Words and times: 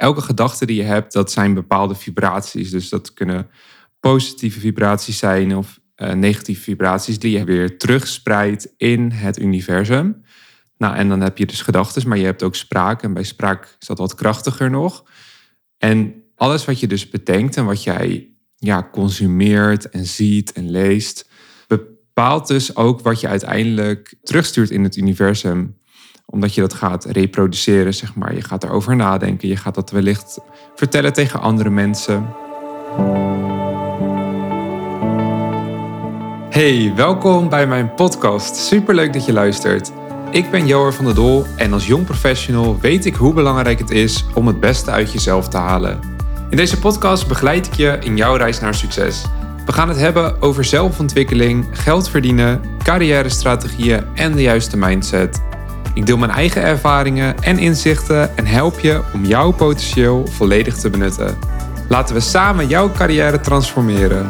elke 0.00 0.20
gedachte 0.20 0.66
die 0.66 0.76
je 0.76 0.82
hebt, 0.82 1.12
dat 1.12 1.32
zijn 1.32 1.54
bepaalde 1.54 1.94
vibraties. 1.94 2.70
Dus 2.70 2.88
dat 2.88 3.14
kunnen 3.14 3.50
positieve 4.00 4.60
vibraties 4.60 5.18
zijn 5.18 5.56
of 5.56 5.80
uh, 5.96 6.12
negatieve 6.12 6.62
vibraties 6.62 7.18
die 7.18 7.38
je 7.38 7.44
weer 7.44 7.78
terugspreidt 7.78 8.74
in 8.76 9.10
het 9.10 9.38
universum. 9.38 10.24
Nou, 10.76 10.96
en 10.96 11.08
dan 11.08 11.20
heb 11.20 11.38
je 11.38 11.46
dus 11.46 11.62
gedachten, 11.62 12.08
maar 12.08 12.18
je 12.18 12.24
hebt 12.24 12.42
ook 12.42 12.54
spraak. 12.54 13.02
En 13.02 13.12
bij 13.12 13.22
spraak 13.22 13.76
is 13.78 13.86
dat 13.86 13.98
wat 13.98 14.14
krachtiger 14.14 14.70
nog. 14.70 15.04
En 15.78 16.22
alles 16.34 16.64
wat 16.64 16.80
je 16.80 16.86
dus 16.86 17.08
bedenkt 17.08 17.56
en 17.56 17.64
wat 17.64 17.82
jij 17.82 18.34
ja, 18.56 18.88
consumeert 18.92 19.88
en 19.88 20.06
ziet 20.06 20.52
en 20.52 20.70
leest, 20.70 21.28
bepaalt 21.66 22.46
dus 22.46 22.76
ook 22.76 23.00
wat 23.00 23.20
je 23.20 23.28
uiteindelijk 23.28 24.14
terugstuurt 24.22 24.70
in 24.70 24.82
het 24.82 24.96
universum 24.96 25.79
omdat 26.30 26.54
je 26.54 26.60
dat 26.60 26.74
gaat 26.74 27.04
reproduceren, 27.04 27.94
zeg 27.94 28.14
maar. 28.14 28.34
Je 28.34 28.42
gaat 28.42 28.64
erover 28.64 28.96
nadenken. 28.96 29.48
Je 29.48 29.56
gaat 29.56 29.74
dat 29.74 29.90
wellicht 29.90 30.38
vertellen 30.74 31.12
tegen 31.12 31.40
andere 31.40 31.70
mensen. 31.70 32.28
Hey, 36.50 36.92
welkom 36.96 37.48
bij 37.48 37.66
mijn 37.66 37.94
podcast. 37.94 38.56
Superleuk 38.56 39.12
dat 39.12 39.24
je 39.24 39.32
luistert. 39.32 39.92
Ik 40.30 40.50
ben 40.50 40.66
Joer 40.66 40.94
van 40.94 41.04
der 41.04 41.14
Dol 41.14 41.44
en 41.56 41.72
als 41.72 41.86
jong 41.86 42.04
professional 42.04 42.78
weet 42.80 43.04
ik 43.04 43.14
hoe 43.14 43.34
belangrijk 43.34 43.78
het 43.78 43.90
is 43.90 44.24
om 44.34 44.46
het 44.46 44.60
beste 44.60 44.90
uit 44.90 45.12
jezelf 45.12 45.48
te 45.48 45.56
halen. 45.56 46.00
In 46.50 46.56
deze 46.56 46.78
podcast 46.78 47.28
begeleid 47.28 47.66
ik 47.66 47.74
je 47.74 47.98
in 48.00 48.16
jouw 48.16 48.36
reis 48.36 48.60
naar 48.60 48.74
succes. 48.74 49.24
We 49.66 49.72
gaan 49.72 49.88
het 49.88 49.98
hebben 49.98 50.42
over 50.42 50.64
zelfontwikkeling, 50.64 51.66
geld 51.70 52.08
verdienen, 52.08 52.60
carrière-strategieën 52.82 54.04
en 54.14 54.32
de 54.32 54.42
juiste 54.42 54.76
mindset. 54.76 55.40
Ik 55.94 56.06
deel 56.06 56.16
mijn 56.16 56.30
eigen 56.30 56.62
ervaringen 56.62 57.38
en 57.38 57.58
inzichten 57.58 58.36
en 58.36 58.46
help 58.46 58.78
je 58.78 59.02
om 59.14 59.24
jouw 59.24 59.52
potentieel 59.52 60.26
volledig 60.26 60.76
te 60.76 60.90
benutten. 60.90 61.38
Laten 61.88 62.14
we 62.14 62.20
samen 62.20 62.68
jouw 62.68 62.92
carrière 62.92 63.40
transformeren. 63.40 64.28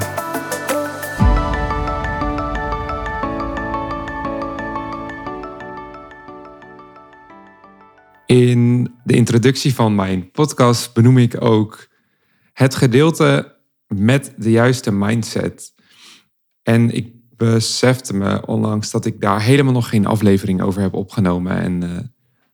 In 8.27 8.83
de 9.05 9.14
introductie 9.14 9.75
van 9.75 9.94
mijn 9.94 10.31
podcast 10.31 10.94
benoem 10.94 11.19
ik 11.19 11.42
ook 11.42 11.88
het 12.53 12.75
gedeelte 12.75 13.56
met 13.86 14.34
de 14.36 14.50
juiste 14.50 14.92
mindset. 14.92 15.75
En 16.62 16.91
ik 16.91 17.19
besefte 17.48 18.14
me 18.14 18.46
onlangs 18.46 18.91
dat 18.91 19.05
ik 19.05 19.20
daar 19.20 19.42
helemaal 19.42 19.72
nog 19.72 19.88
geen 19.88 20.06
aflevering 20.06 20.62
over 20.62 20.80
heb 20.80 20.94
opgenomen. 20.94 21.58
En 21.60 21.82
uh, 21.82 21.98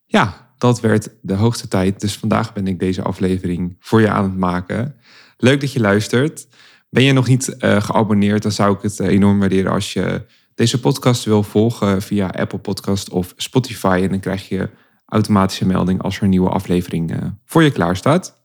ja, 0.05 0.53
dat 0.59 0.81
werd 0.81 1.09
de 1.23 1.34
hoogste 1.34 1.69
tijd. 1.69 2.01
Dus 2.01 2.17
vandaag 2.17 2.53
ben 2.53 2.67
ik 2.67 2.78
deze 2.78 3.03
aflevering 3.03 3.77
voor 3.81 4.01
je 4.01 4.11
aan 4.11 4.23
het 4.23 4.37
maken. 4.37 4.97
Leuk 5.37 5.61
dat 5.61 5.73
je 5.73 5.81
luistert. 5.81 6.47
Ben 6.91 7.03
je 7.03 7.12
nog 7.12 7.28
niet 7.28 7.56
uh, 7.59 7.83
geabonneerd, 7.83 8.43
dan 8.43 8.53
zou 8.53 8.75
ik 8.75 8.83
het 8.83 8.98
uh, 9.01 9.06
enorm 9.06 9.39
waarderen 9.39 9.73
als 9.73 9.93
je 9.93 10.25
deze 10.55 10.81
podcast 10.81 11.25
wil 11.25 11.43
volgen 11.43 12.03
via 12.03 12.27
Apple 12.27 12.59
Podcast 12.59 13.11
of 13.11 13.33
Spotify. 13.37 14.00
En 14.03 14.09
dan 14.09 14.21
krijg 14.21 14.48
je 14.48 14.71
automatische 15.06 15.67
melding 15.67 16.03
als 16.03 16.17
er 16.17 16.23
een 16.23 16.31
nieuwe 16.31 16.48
aflevering 16.48 17.33
voor 17.45 17.62
je 17.62 17.71
klaar 17.71 17.97
staat. 17.97 18.41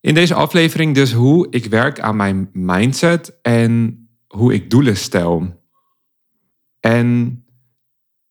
In 0.00 0.14
deze 0.14 0.34
aflevering 0.34 0.94
dus 0.94 1.12
hoe 1.12 1.46
ik 1.50 1.64
werk 1.64 2.00
aan 2.00 2.16
mijn 2.16 2.48
mindset 2.52 3.38
en 3.42 4.00
hoe 4.36 4.54
ik 4.54 4.70
doelen 4.70 4.96
stel. 4.96 5.64
En 6.80 7.40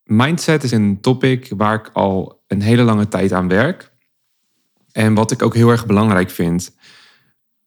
mindset 0.03 0.63
is 0.63 0.71
een 0.71 1.01
topic 1.01 1.51
waar 1.57 1.75
ik 1.75 1.89
al 1.93 2.43
een 2.47 2.61
hele 2.61 2.83
lange 2.83 3.07
tijd 3.07 3.31
aan 3.31 3.47
werk. 3.47 3.93
En 4.91 5.13
wat 5.13 5.31
ik 5.31 5.41
ook 5.41 5.53
heel 5.53 5.69
erg 5.69 5.85
belangrijk 5.85 6.29
vind. 6.29 6.75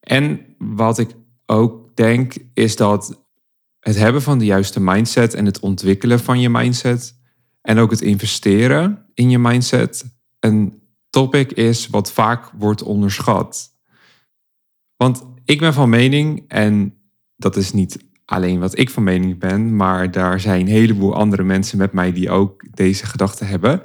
En 0.00 0.54
wat 0.58 0.98
ik 0.98 1.10
ook 1.46 1.96
denk 1.96 2.34
is 2.54 2.76
dat 2.76 3.26
het 3.80 3.96
hebben 3.96 4.22
van 4.22 4.38
de 4.38 4.44
juiste 4.44 4.80
mindset 4.80 5.34
en 5.34 5.44
het 5.44 5.60
ontwikkelen 5.60 6.20
van 6.20 6.40
je 6.40 6.48
mindset 6.48 7.20
en 7.60 7.78
ook 7.78 7.90
het 7.90 8.00
investeren 8.00 9.06
in 9.14 9.30
je 9.30 9.38
mindset 9.38 10.04
een 10.40 10.82
topic 11.10 11.52
is 11.52 11.86
wat 11.86 12.12
vaak 12.12 12.50
wordt 12.50 12.82
onderschat. 12.82 13.76
Want 14.96 15.24
ik 15.44 15.58
ben 15.58 15.74
van 15.74 15.88
mening, 15.88 16.44
en 16.48 16.98
dat 17.36 17.56
is 17.56 17.72
niet 17.72 18.07
alleen 18.30 18.58
wat 18.58 18.78
ik 18.78 18.90
van 18.90 19.02
mening 19.02 19.38
ben, 19.38 19.76
maar 19.76 20.10
daar 20.10 20.40
zijn 20.40 20.60
een 20.60 20.66
heleboel 20.66 21.14
andere 21.14 21.42
mensen 21.42 21.78
met 21.78 21.92
mij 21.92 22.12
die 22.12 22.30
ook 22.30 22.64
deze 22.74 23.06
gedachten 23.06 23.46
hebben, 23.46 23.82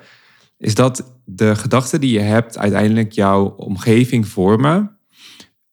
is 0.58 0.76
dat 0.76 1.20
de 1.26 1.56
gedachten 1.56 2.02
die 2.02 2.14
je 2.14 2.20
hebt 2.20 2.58
uiteindelijk 2.58 3.12
jouw 3.12 3.46
omgeving 3.46 4.28
vormen 4.28 4.98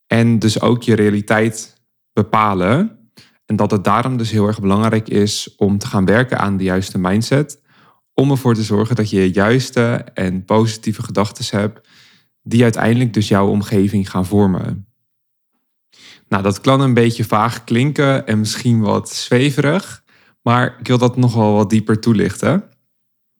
en 0.06 0.38
dus 0.38 0.60
ook 0.60 0.82
je 0.82 0.94
realiteit 0.94 1.82
bepalen. 2.12 2.98
En 3.46 3.56
dat 3.56 3.70
het 3.70 3.84
daarom 3.84 4.16
dus 4.16 4.30
heel 4.30 4.46
erg 4.46 4.60
belangrijk 4.60 5.08
is 5.08 5.54
om 5.56 5.78
te 5.78 5.86
gaan 5.86 6.04
werken 6.04 6.38
aan 6.38 6.56
de 6.56 6.64
juiste 6.64 6.98
mindset, 6.98 7.62
om 8.14 8.30
ervoor 8.30 8.54
te 8.54 8.62
zorgen 8.62 8.96
dat 8.96 9.10
je 9.10 9.32
juiste 9.32 9.82
en 10.14 10.44
positieve 10.44 11.02
gedachten 11.02 11.58
hebt 11.58 11.88
die 12.42 12.62
uiteindelijk 12.62 13.14
dus 13.14 13.28
jouw 13.28 13.48
omgeving 13.48 14.10
gaan 14.10 14.26
vormen. 14.26 14.89
Nou, 16.30 16.42
dat 16.42 16.60
kan 16.60 16.80
een 16.80 16.94
beetje 16.94 17.24
vaag 17.24 17.64
klinken 17.64 18.26
en 18.26 18.38
misschien 18.38 18.80
wat 18.80 19.10
zweverig, 19.10 20.04
maar 20.42 20.76
ik 20.78 20.86
wil 20.86 20.98
dat 20.98 21.16
nog 21.16 21.34
wel 21.34 21.52
wat 21.52 21.70
dieper 21.70 22.00
toelichten. 22.00 22.64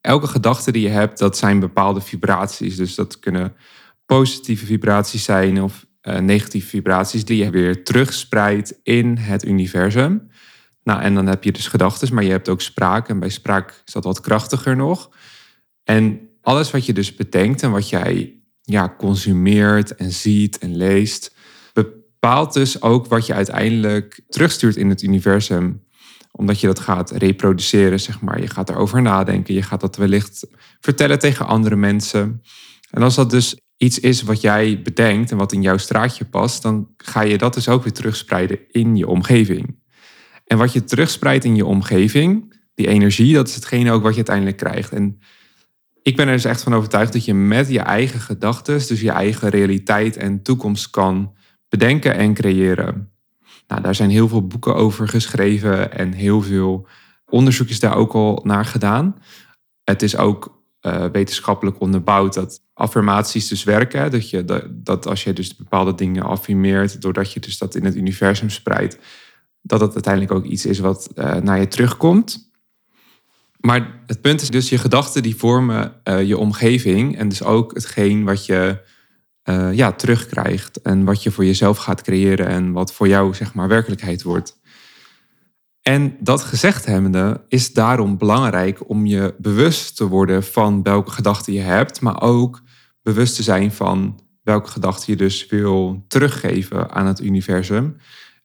Elke 0.00 0.26
gedachte 0.26 0.72
die 0.72 0.82
je 0.82 0.88
hebt, 0.88 1.18
dat 1.18 1.36
zijn 1.36 1.60
bepaalde 1.60 2.00
vibraties. 2.00 2.76
Dus 2.76 2.94
dat 2.94 3.18
kunnen 3.18 3.54
positieve 4.06 4.66
vibraties 4.66 5.24
zijn 5.24 5.62
of 5.62 5.86
uh, 6.02 6.18
negatieve 6.18 6.68
vibraties 6.68 7.24
die 7.24 7.44
je 7.44 7.50
weer 7.50 7.84
terugspreidt 7.84 8.80
in 8.82 9.16
het 9.16 9.44
universum. 9.44 10.30
Nou, 10.82 11.00
en 11.00 11.14
dan 11.14 11.26
heb 11.26 11.44
je 11.44 11.52
dus 11.52 11.66
gedachten, 11.66 12.14
maar 12.14 12.24
je 12.24 12.30
hebt 12.30 12.48
ook 12.48 12.60
spraak. 12.60 13.08
En 13.08 13.18
bij 13.18 13.28
spraak 13.28 13.82
is 13.86 13.92
dat 13.92 14.04
wat 14.04 14.20
krachtiger 14.20 14.76
nog. 14.76 15.10
En 15.84 16.28
alles 16.40 16.70
wat 16.70 16.86
je 16.86 16.92
dus 16.92 17.14
bedenkt 17.14 17.62
en 17.62 17.70
wat 17.70 17.88
jij 17.88 18.40
ja, 18.62 18.94
consumeert 18.98 19.94
en 19.94 20.10
ziet 20.10 20.58
en 20.58 20.76
leest, 20.76 21.34
bepaalt 22.20 22.52
dus 22.52 22.82
ook 22.82 23.06
wat 23.06 23.26
je 23.26 23.34
uiteindelijk 23.34 24.20
terugstuurt 24.28 24.76
in 24.76 24.88
het 24.88 25.02
universum. 25.02 25.88
Omdat 26.32 26.60
je 26.60 26.66
dat 26.66 26.78
gaat 26.78 27.10
reproduceren, 27.10 28.00
zeg 28.00 28.20
maar. 28.20 28.40
Je 28.40 28.48
gaat 28.48 28.68
erover 28.68 29.02
nadenken. 29.02 29.54
Je 29.54 29.62
gaat 29.62 29.80
dat 29.80 29.96
wellicht 29.96 30.46
vertellen 30.80 31.18
tegen 31.18 31.46
andere 31.46 31.76
mensen. 31.76 32.42
En 32.90 33.02
als 33.02 33.14
dat 33.14 33.30
dus 33.30 33.60
iets 33.76 33.98
is 33.98 34.22
wat 34.22 34.40
jij 34.40 34.82
bedenkt 34.82 35.30
en 35.30 35.36
wat 35.36 35.52
in 35.52 35.62
jouw 35.62 35.76
straatje 35.76 36.24
past, 36.24 36.62
dan 36.62 36.88
ga 36.96 37.20
je 37.20 37.38
dat 37.38 37.54
dus 37.54 37.68
ook 37.68 37.82
weer 37.82 37.92
terugspreiden 37.92 38.58
in 38.70 38.96
je 38.96 39.06
omgeving. 39.06 39.78
En 40.44 40.58
wat 40.58 40.72
je 40.72 40.84
terugspreidt 40.84 41.44
in 41.44 41.56
je 41.56 41.66
omgeving, 41.66 42.58
die 42.74 42.88
energie, 42.88 43.34
dat 43.34 43.48
is 43.48 43.54
hetgene 43.54 43.92
ook 43.92 44.02
wat 44.02 44.10
je 44.10 44.16
uiteindelijk 44.16 44.56
krijgt. 44.56 44.92
En 44.92 45.18
ik 46.02 46.16
ben 46.16 46.26
er 46.26 46.34
dus 46.34 46.44
echt 46.44 46.62
van 46.62 46.74
overtuigd 46.74 47.12
dat 47.12 47.24
je 47.24 47.34
met 47.34 47.68
je 47.68 47.80
eigen 47.80 48.20
gedachten, 48.20 48.86
dus 48.86 49.00
je 49.00 49.10
eigen 49.10 49.48
realiteit 49.48 50.16
en 50.16 50.42
toekomst 50.42 50.90
kan 50.90 51.38
bedenken 51.70 52.14
en 52.14 52.34
creëren. 52.34 53.10
Nou, 53.66 53.82
daar 53.82 53.94
zijn 53.94 54.10
heel 54.10 54.28
veel 54.28 54.46
boeken 54.46 54.74
over 54.74 55.08
geschreven 55.08 55.92
en 55.92 56.12
heel 56.12 56.42
veel 56.42 56.86
onderzoek 57.28 57.68
is 57.68 57.80
daar 57.80 57.96
ook 57.96 58.12
al 58.12 58.40
naar 58.44 58.64
gedaan. 58.64 59.16
Het 59.84 60.02
is 60.02 60.16
ook 60.16 60.62
uh, 60.82 61.04
wetenschappelijk 61.04 61.80
onderbouwd 61.80 62.34
dat 62.34 62.62
affirmaties 62.72 63.48
dus 63.48 63.64
werken. 63.64 64.10
Dat, 64.10 64.30
je, 64.30 64.44
dat, 64.44 64.64
dat 64.70 65.06
als 65.06 65.24
je 65.24 65.32
dus 65.32 65.56
bepaalde 65.56 65.94
dingen 65.94 66.22
affirmeert, 66.22 67.02
doordat 67.02 67.32
je 67.32 67.40
dus 67.40 67.58
dat 67.58 67.74
in 67.74 67.84
het 67.84 67.96
universum 67.96 68.50
spreidt, 68.50 68.98
dat 69.62 69.80
het 69.80 69.94
uiteindelijk 69.94 70.34
ook 70.34 70.44
iets 70.44 70.66
is 70.66 70.78
wat 70.78 71.10
uh, 71.14 71.34
naar 71.34 71.60
je 71.60 71.68
terugkomt. 71.68 72.50
Maar 73.60 74.02
het 74.06 74.20
punt 74.20 74.40
is 74.40 74.50
dus, 74.50 74.68
je 74.68 74.78
gedachten 74.78 75.22
die 75.22 75.36
vormen 75.36 75.94
uh, 76.04 76.22
je 76.22 76.38
omgeving 76.38 77.18
en 77.18 77.28
dus 77.28 77.42
ook 77.42 77.74
hetgeen 77.74 78.24
wat 78.24 78.46
je 78.46 78.78
uh, 79.50 79.72
ja, 79.72 79.92
terugkrijgt. 79.92 80.82
En 80.82 81.04
wat 81.04 81.22
je 81.22 81.30
voor 81.30 81.44
jezelf 81.44 81.78
gaat 81.78 82.02
creëren 82.02 82.46
en 82.46 82.72
wat 82.72 82.92
voor 82.92 83.08
jou 83.08 83.34
zeg 83.34 83.54
maar 83.54 83.68
werkelijkheid 83.68 84.22
wordt. 84.22 84.58
En 85.82 86.16
dat 86.20 86.42
gezegd 86.42 86.86
hebbende 86.86 87.44
is 87.48 87.72
daarom 87.72 88.18
belangrijk 88.18 88.88
om 88.88 89.06
je 89.06 89.34
bewust 89.38 89.96
te 89.96 90.08
worden 90.08 90.44
van 90.44 90.82
welke 90.82 91.10
gedachten 91.10 91.52
je 91.52 91.60
hebt, 91.60 92.00
maar 92.00 92.22
ook 92.22 92.62
bewust 93.02 93.36
te 93.36 93.42
zijn 93.42 93.72
van 93.72 94.20
welke 94.42 94.70
gedachten 94.70 95.12
je 95.12 95.16
dus 95.16 95.46
wil 95.46 96.04
teruggeven 96.08 96.90
aan 96.90 97.06
het 97.06 97.20
universum 97.20 97.96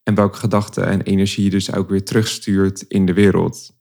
en 0.03 0.15
welke 0.15 0.37
gedachten 0.37 0.85
en 0.85 1.01
energie 1.01 1.43
je 1.43 1.49
dus 1.49 1.73
ook 1.73 1.89
weer 1.89 2.03
terugstuurt 2.03 2.81
in 2.81 3.05
de 3.05 3.13
wereld. 3.13 3.73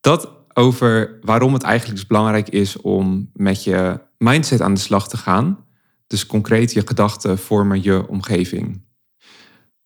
Dat 0.00 0.30
over 0.52 1.18
waarom 1.22 1.52
het 1.52 1.62
eigenlijk 1.62 1.98
dus 1.98 2.06
belangrijk 2.06 2.48
is 2.48 2.76
om 2.76 3.30
met 3.32 3.64
je 3.64 4.00
mindset 4.24 4.60
aan 4.60 4.74
de 4.74 4.80
slag 4.80 5.08
te 5.08 5.16
gaan. 5.16 5.64
Dus 6.06 6.26
concreet 6.26 6.72
je 6.72 6.86
gedachten 6.86 7.38
vormen 7.38 7.82
je 7.82 8.08
omgeving. 8.08 8.82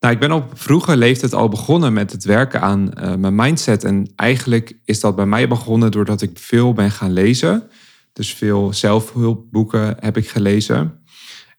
Nou, 0.01 0.15
ik 0.15 0.21
ben 0.21 0.33
op 0.33 0.51
vroege 0.55 0.97
leeftijd 0.97 1.35
al 1.35 1.49
begonnen 1.49 1.93
met 1.93 2.13
het 2.13 2.25
werken 2.25 2.61
aan 2.61 2.91
uh, 3.01 3.15
mijn 3.15 3.35
mindset. 3.35 3.85
En 3.85 4.13
eigenlijk 4.17 4.77
is 4.85 5.01
dat 5.01 5.17
bij 5.17 5.27
mij 5.27 5.49
begonnen 5.49 5.91
doordat 5.91 6.23
ik 6.23 6.39
veel 6.39 6.73
ben 6.73 6.91
gaan 6.91 7.13
lezen. 7.13 7.69
Dus 8.13 8.35
veel 8.35 8.73
zelfhulpboeken 8.73 9.97
heb 10.01 10.17
ik 10.17 10.29
gelezen. 10.29 11.03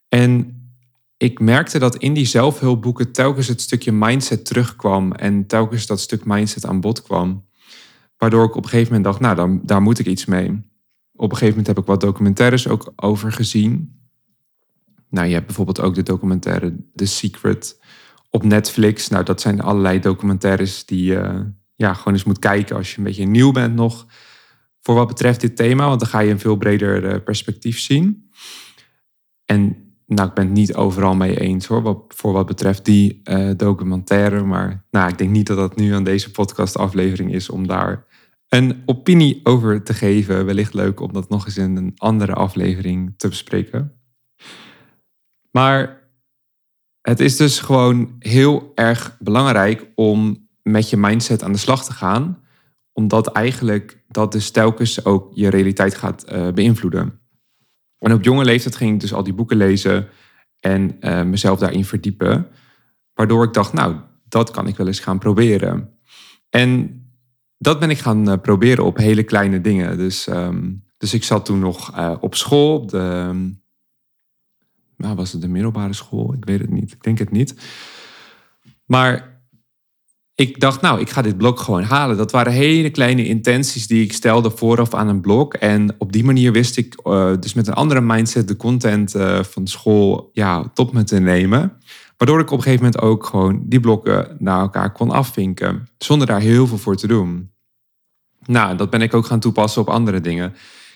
En 0.10 0.60
ik 1.18 1.40
merkte 1.40 1.80
dat 1.80 1.96
in 1.96 2.14
die 2.14 2.26
zelfhulpboeken 2.26 3.12
telkens 3.12 3.48
het 3.48 3.62
stukje 3.62 3.92
mindset 3.92 4.46
terugkwam 4.46 5.12
en 5.12 5.48
telkens 5.48 5.86
dat 5.86 6.00
stuk 6.00 6.26
mindset 6.26 6.66
aan 6.66 6.82
bod 6.82 7.02
kwam. 7.02 7.48
Waardoor 8.18 8.46
ik 8.46 8.56
op 8.56 8.64
een 8.64 8.70
gegeven 8.70 8.94
moment 8.94 9.04
dacht, 9.04 9.20
nou, 9.20 9.36
dan, 9.36 9.62
daar 9.64 9.82
moet 9.82 10.00
ik 10.00 10.06
iets 10.06 10.26
mee. 10.26 10.70
Op 11.20 11.32
een 11.32 11.38
gegeven 11.38 11.58
moment 11.58 11.68
heb 11.68 11.78
ik 11.78 11.86
wat 11.86 12.02
documentaires 12.02 12.68
ook 12.68 12.92
over 12.96 13.32
gezien. 13.32 14.00
Nou, 15.10 15.28
je 15.28 15.34
hebt 15.34 15.46
bijvoorbeeld 15.46 15.82
ook 15.82 15.96
de 15.96 16.04
documentaire 16.04 16.76
The 16.96 17.06
Secret 17.06 17.80
op 18.30 18.44
Netflix. 18.44 19.08
Nou, 19.08 19.24
dat 19.24 19.42
zijn 19.42 19.62
allerlei 19.62 20.00
documentaires 20.00 20.86
die 20.86 21.04
je 21.04 21.52
ja, 21.76 21.94
gewoon 21.94 22.14
eens 22.14 22.24
moet 22.24 22.40
kijken 22.40 22.76
als 22.76 22.92
je 22.92 22.98
een 22.98 23.04
beetje 23.04 23.26
nieuw 23.26 23.52
bent 23.52 23.76
nog. 23.76 24.06
Voor 24.82 24.96
wat 24.96 25.08
betreft 25.08 25.42
dit 25.42 25.56
thema, 25.56 25.88
want 25.88 26.00
dan 26.00 26.10
ga 26.10 26.20
je 26.20 26.32
een 26.32 26.40
veel 26.40 26.56
breder 26.56 27.06
eh, 27.06 27.24
perspectief 27.24 27.80
zien. 27.80 28.30
En 29.46 29.94
nou, 30.06 30.28
ik 30.28 30.34
ben 30.34 30.46
het 30.46 30.54
niet 30.54 30.76
overal 30.76 31.16
mee 31.16 31.40
eens 31.40 31.66
hoor, 31.66 31.82
wat, 31.82 32.04
voor 32.08 32.34
wat 32.34 32.46
betreft 32.46 32.86
die 32.86 33.22
uh, 33.24 33.52
documentaire. 33.58 34.44
Maar 34.44 34.86
nou, 34.92 35.10
ik 35.10 35.18
denk 35.18 35.30
niet 35.30 35.48
dat 35.48 35.58
dat 35.58 35.76
nu 35.76 35.94
aan 35.94 36.04
deze 36.04 36.32
podcastaflevering 36.32 37.34
is 37.34 37.50
om 37.50 37.68
daar 37.68 38.06
een 38.50 38.84
opinie 38.86 39.40
over 39.44 39.84
te 39.84 39.94
geven. 39.94 40.46
Wellicht 40.46 40.74
leuk 40.74 41.00
om 41.00 41.14
dat 41.14 41.30
nog 41.30 41.46
eens 41.46 41.58
in 41.58 41.76
een 41.76 41.94
andere 41.96 42.34
aflevering 42.34 43.14
te 43.18 43.28
bespreken. 43.28 43.94
Maar 45.52 46.10
het 47.02 47.20
is 47.20 47.38
dus 47.38 47.60
gewoon 47.60 48.16
heel 48.20 48.72
erg 48.76 49.18
belangrijk 49.20 49.92
om 49.96 50.48
met 50.62 50.90
je 50.90 50.98
mindset 50.98 51.44
aan 51.44 51.52
de 51.52 51.58
slag 51.58 51.86
te 51.86 51.94
gaan. 51.94 52.44
Omdat 52.94 53.28
eigenlijk 53.28 54.04
dat 54.08 54.32
dus 54.32 54.52
telkens 54.52 55.06
ook 55.06 55.32
je 55.34 55.50
realiteit 55.50 55.96
gaat 55.96 56.26
uh, 56.32 56.52
beïnvloeden. 56.52 57.20
En 57.98 58.14
op 58.14 58.24
jonge 58.24 58.46
leeftijd 58.46 58.76
ging 58.76 58.94
ik 58.94 59.00
dus 59.00 59.14
al 59.14 59.24
die 59.24 59.34
boeken 59.34 59.58
lezen 59.58 60.08
en 60.60 60.98
uh, 61.00 61.24
mezelf 61.24 61.60
daarin 61.60 61.86
verdiepen. 61.86 62.48
Waardoor 63.14 63.44
ik 63.44 63.54
dacht, 63.54 63.74
nou, 63.74 63.96
dat 64.28 64.52
kan 64.52 64.68
ik 64.68 64.78
wel 64.78 64.88
eens 64.88 65.00
gaan 65.00 65.20
proberen. 65.20 65.94
En 66.50 66.99
dat 67.62 67.80
ben 67.80 67.90
ik 67.90 67.98
gaan 67.98 68.30
uh, 68.30 68.36
proberen 68.42 68.86
op 68.86 68.98
hele 68.98 69.24
kleine 69.24 69.62
dingen. 69.62 69.98
Dus, 69.98 70.28
um, 70.28 70.84
dus 70.98 71.14
ik 71.14 71.24
zat 71.24 71.46
toen 71.46 71.60
nog 71.60 71.98
uh, 71.98 72.16
op 72.20 72.36
school, 72.36 72.76
op 72.76 72.90
de, 72.90 73.32
nou, 74.98 75.16
was 75.16 75.32
het 75.32 75.42
de 75.42 75.48
middelbare 75.48 75.94
school? 75.94 76.34
Ik 76.34 76.46
weet 76.46 76.60
het 76.60 76.70
niet, 76.70 76.92
ik 76.92 77.04
denk 77.04 77.18
het 77.18 77.32
niet. 77.32 77.56
Maar 78.86 79.42
ik 80.36 80.60
dacht, 80.60 80.82
nou, 80.82 81.00
ik 81.00 81.10
ga 81.10 81.22
dit 81.22 81.38
blok 81.38 81.60
gewoon 81.60 81.84
halen. 81.84 82.18
Dat 82.18 82.32
waren 82.32 82.52
hele 82.52 82.90
kleine 82.90 83.26
intenties 83.26 83.88
die 83.88 84.04
ik 84.04 84.14
stelde 84.14 84.52
vooraf 84.52 84.94
aan 84.94 85.08
een 85.08 85.22
blok. 85.22 85.54
En 85.54 85.96
op 85.98 86.12
die 86.12 86.24
manier 86.24 86.52
wist 86.52 86.78
ik 86.78 86.96
uh, 87.04 87.34
dus 87.40 87.54
met 87.54 87.68
een 87.68 87.74
andere 87.74 88.02
mindset 88.02 88.48
de 88.48 88.56
content 88.56 89.12
van 89.42 89.68
school 89.68 90.30
ja, 90.34 90.72
tot 90.74 90.92
me 90.92 91.04
te 91.04 91.20
nemen. 91.20 91.78
Waardoor 92.20 92.40
ik 92.40 92.52
op 92.52 92.58
een 92.58 92.64
gegeven 92.64 92.86
moment 92.86 93.02
ook 93.02 93.26
gewoon 93.26 93.62
die 93.66 93.80
blokken 93.80 94.36
naar 94.40 94.60
elkaar 94.60 94.92
kon 94.92 95.12
afvinken. 95.12 95.88
Zonder 95.98 96.28
daar 96.28 96.40
heel 96.40 96.68
veel 96.68 96.78
voor 96.78 96.96
te 96.96 97.08
doen. 97.08 97.52
Nou, 98.46 98.78
dat 98.78 98.90
ben 98.90 99.02
ik 99.02 99.14
ook 99.14 99.26
gaan 99.26 99.40
toepassen 99.40 99.82
op 99.82 99.90
andere 99.90 100.22
dingen. 100.22 100.54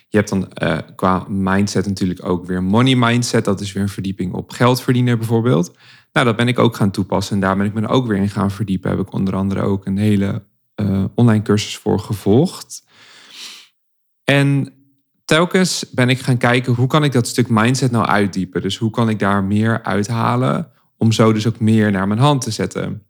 Je 0.07 0.17
hebt 0.17 0.29
dan 0.29 0.51
uh, 0.63 0.77
qua 0.95 1.25
mindset 1.27 1.85
natuurlijk 1.85 2.25
ook 2.25 2.45
weer 2.45 2.63
money 2.63 2.95
mindset. 2.95 3.45
Dat 3.45 3.61
is 3.61 3.71
weer 3.71 3.83
een 3.83 3.89
verdieping 3.89 4.33
op 4.33 4.51
geld 4.51 4.81
verdienen 4.81 5.17
bijvoorbeeld. 5.17 5.77
Nou, 6.11 6.25
dat 6.25 6.35
ben 6.35 6.47
ik 6.47 6.59
ook 6.59 6.75
gaan 6.75 6.91
toepassen 6.91 7.35
en 7.35 7.41
daar 7.41 7.57
ben 7.57 7.65
ik 7.65 7.73
me 7.73 7.87
ook 7.87 8.07
weer 8.07 8.17
in 8.17 8.29
gaan 8.29 8.51
verdiepen. 8.51 8.89
Heb 8.89 8.99
ik 8.99 9.13
onder 9.13 9.35
andere 9.35 9.61
ook 9.61 9.85
een 9.85 9.97
hele 9.97 10.43
uh, 10.75 11.03
online 11.15 11.43
cursus 11.43 11.77
voor 11.77 11.99
gevolgd. 11.99 12.83
En 14.23 14.73
telkens 15.25 15.89
ben 15.91 16.09
ik 16.09 16.19
gaan 16.19 16.37
kijken 16.37 16.73
hoe 16.73 16.87
kan 16.87 17.03
ik 17.03 17.11
dat 17.11 17.27
stuk 17.27 17.49
mindset 17.49 17.91
nou 17.91 18.05
uitdiepen. 18.05 18.61
Dus 18.61 18.77
hoe 18.77 18.91
kan 18.91 19.09
ik 19.09 19.19
daar 19.19 19.43
meer 19.43 19.83
uithalen 19.83 20.71
om 21.03 21.11
zo 21.11 21.33
dus 21.33 21.47
ook 21.47 21.59
meer 21.59 21.91
naar 21.91 22.07
mijn 22.07 22.19
hand 22.19 22.41
te 22.41 22.51
zetten. 22.51 23.03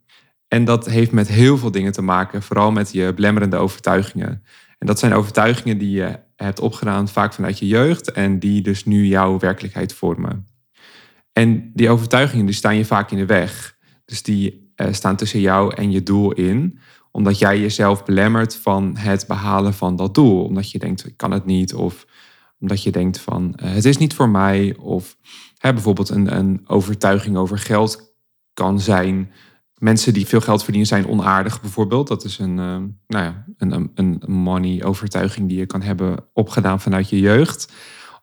En 0.48 0.64
dat 0.64 0.86
heeft 0.86 1.12
met 1.12 1.28
heel 1.28 1.58
veel 1.58 1.70
dingen 1.70 1.92
te 1.92 2.02
maken, 2.02 2.42
vooral 2.42 2.70
met 2.72 2.92
je 2.92 3.12
belemmerende 3.14 3.56
overtuigingen. 3.56 4.42
En 4.78 4.86
dat 4.86 4.98
zijn 4.98 5.14
overtuigingen 5.14 5.78
die 5.78 5.90
je 5.90 6.18
hebt 6.36 6.60
opgedaan 6.60 7.08
vaak 7.08 7.32
vanuit 7.34 7.58
je 7.58 7.66
jeugd 7.66 8.12
en 8.12 8.38
die 8.38 8.62
dus 8.62 8.84
nu 8.84 9.06
jouw 9.06 9.38
werkelijkheid 9.38 9.92
vormen. 9.92 10.46
En 11.32 11.70
die 11.74 11.90
overtuigingen 11.90 12.46
die 12.46 12.54
staan 12.54 12.76
je 12.76 12.84
vaak 12.84 13.10
in 13.10 13.18
de 13.18 13.26
weg. 13.26 13.76
Dus 14.04 14.22
die 14.22 14.72
uh, 14.76 14.86
staan 14.90 15.16
tussen 15.16 15.40
jou 15.40 15.74
en 15.74 15.90
je 15.90 16.02
doel 16.02 16.32
in. 16.32 16.78
Omdat 17.10 17.38
jij 17.38 17.60
jezelf 17.60 18.04
belemmert 18.04 18.56
van 18.56 18.96
het 18.96 19.24
behalen 19.28 19.74
van 19.74 19.96
dat 19.96 20.14
doel. 20.14 20.44
Omdat 20.44 20.70
je 20.70 20.78
denkt, 20.78 21.06
ik 21.06 21.16
kan 21.16 21.30
het 21.30 21.44
niet. 21.44 21.74
Of 21.74 22.06
omdat 22.64 22.82
je 22.82 22.90
denkt 22.90 23.18
van, 23.18 23.54
uh, 23.62 23.72
het 23.72 23.84
is 23.84 23.96
niet 23.96 24.14
voor 24.14 24.28
mij. 24.28 24.76
Of 24.78 25.16
hè, 25.58 25.72
bijvoorbeeld 25.72 26.08
een, 26.08 26.36
een 26.36 26.64
overtuiging 26.66 27.36
over 27.36 27.58
geld 27.58 28.14
kan 28.54 28.80
zijn. 28.80 29.32
Mensen 29.74 30.12
die 30.12 30.26
veel 30.26 30.40
geld 30.40 30.62
verdienen 30.62 30.88
zijn 30.88 31.06
onaardig 31.06 31.60
bijvoorbeeld. 31.60 32.08
Dat 32.08 32.24
is 32.24 32.38
een, 32.38 32.58
uh, 32.58 32.76
nou 33.06 33.24
ja, 33.24 33.44
een, 33.56 33.90
een 33.94 34.22
money 34.26 34.84
overtuiging 34.84 35.48
die 35.48 35.58
je 35.58 35.66
kan 35.66 35.82
hebben 35.82 36.24
opgedaan 36.32 36.80
vanuit 36.80 37.08
je 37.08 37.20
jeugd. 37.20 37.72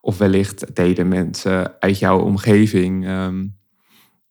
Of 0.01 0.17
wellicht 0.17 0.75
deden 0.75 1.07
mensen 1.07 1.79
uit 1.79 1.99
jouw 1.99 2.19
omgeving 2.19 3.07
um, 3.07 3.57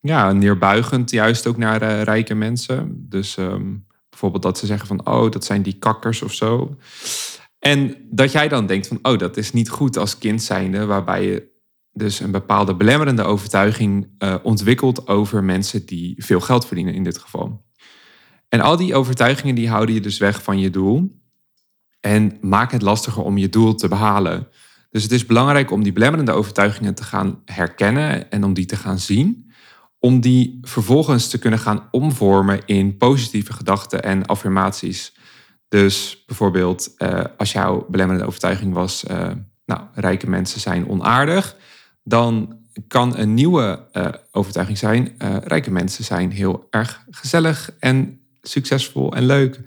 ja, 0.01 0.33
neerbuigend 0.33 1.11
juist 1.11 1.47
ook 1.47 1.57
naar 1.57 1.83
uh, 1.83 2.03
rijke 2.03 2.35
mensen. 2.35 3.07
Dus 3.09 3.37
um, 3.37 3.87
bijvoorbeeld 4.09 4.43
dat 4.43 4.59
ze 4.59 4.67
zeggen 4.67 4.87
van, 4.87 5.07
oh, 5.07 5.31
dat 5.31 5.45
zijn 5.45 5.63
die 5.63 5.79
kakkers 5.79 6.23
of 6.23 6.33
zo. 6.33 6.77
En 7.61 7.97
dat 8.11 8.33
jij 8.33 8.49
dan 8.49 8.67
denkt 8.67 8.87
van, 8.87 8.99
oh, 9.03 9.19
dat 9.19 9.37
is 9.37 9.53
niet 9.53 9.69
goed 9.69 9.97
als 9.97 10.19
kind 10.19 10.43
zijnde, 10.43 10.87
waarbij 10.87 11.25
je 11.25 11.51
dus 11.93 12.21
een 12.21 12.31
bepaalde 12.31 12.75
belemmerende 12.75 13.23
overtuiging 13.23 14.09
uh, 14.19 14.35
ontwikkelt 14.43 15.09
over 15.09 15.45
mensen 15.45 15.87
die 15.87 16.25
veel 16.25 16.41
geld 16.41 16.67
verdienen 16.67 16.95
in 16.95 17.05
dit 17.05 17.19
geval. 17.19 17.65
En 18.49 18.61
al 18.61 18.77
die 18.77 18.95
overtuigingen 18.95 19.55
die 19.55 19.69
houden 19.69 19.95
je 19.95 20.01
dus 20.01 20.19
weg 20.19 20.43
van 20.43 20.59
je 20.59 20.71
doel 20.71 21.21
en 22.01 22.39
maken 22.41 22.77
het 22.77 22.87
lastiger 22.87 23.23
om 23.23 23.39
je 23.39 23.49
doel 23.49 23.75
te 23.75 23.89
behalen. 23.89 24.49
Dus 24.91 25.03
het 25.03 25.13
is 25.13 25.27
belangrijk 25.27 25.71
om 25.71 25.83
die 25.83 25.93
belemmerende 25.93 26.33
overtuigingen 26.33 26.95
te 26.95 27.05
gaan 27.05 27.43
herkennen 27.45 28.31
en 28.31 28.45
om 28.45 28.55
die 28.55 28.67
te 28.67 28.77
gaan 28.77 28.99
zien. 28.99 29.53
Om 29.99 30.21
die 30.21 30.59
vervolgens 30.63 31.29
te 31.29 31.39
kunnen 31.39 31.59
gaan 31.59 31.89
omvormen 31.91 32.61
in 32.67 32.97
positieve 32.97 33.53
gedachten 33.53 34.03
en 34.03 34.27
affirmaties. 34.27 35.15
Dus 35.71 36.23
bijvoorbeeld, 36.27 36.95
uh, 36.99 37.25
als 37.37 37.53
jouw 37.53 37.87
belemmerende 37.89 38.27
overtuiging 38.27 38.75
was, 38.75 39.05
uh, 39.11 39.31
nou, 39.67 39.81
rijke 39.95 40.29
mensen 40.29 40.61
zijn 40.61 40.89
onaardig, 40.89 41.57
dan 42.03 42.59
kan 42.89 43.17
een 43.17 43.35
nieuwe 43.35 43.87
uh, 43.93 44.07
overtuiging 44.31 44.79
zijn, 44.79 45.15
rijke 45.45 45.71
mensen 45.71 46.05
zijn 46.05 46.31
heel 46.31 46.67
erg 46.71 47.05
gezellig 47.11 47.71
en 47.79 48.21
succesvol 48.43 49.15
en 49.15 49.27
leuk. 49.27 49.61